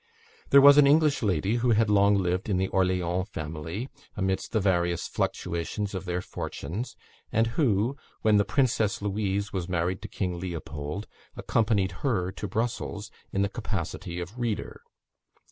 There 0.49 0.61
was 0.61 0.79
an 0.79 0.87
English 0.87 1.21
lady 1.21 1.57
who 1.57 1.73
had 1.73 1.87
long 1.87 2.15
lived 2.15 2.49
in 2.49 2.57
the 2.57 2.69
Orleans 2.69 3.29
family, 3.29 3.87
amidst 4.17 4.51
the 4.51 4.59
various 4.59 5.07
fluctuations 5.07 5.93
of 5.93 6.05
their 6.05 6.21
fortunes, 6.21 6.95
and 7.31 7.45
who, 7.53 7.95
when 8.23 8.37
the 8.37 8.43
Princess 8.43 8.99
Louise 9.03 9.53
was 9.53 9.69
married 9.69 10.01
to 10.01 10.07
King 10.07 10.39
Leopold, 10.39 11.05
accompanied 11.37 11.91
her 12.01 12.31
to 12.31 12.47
Brussels, 12.47 13.11
in 13.31 13.43
the 13.43 13.47
capacity 13.47 14.19
of 14.19 14.39
reader. 14.39 14.81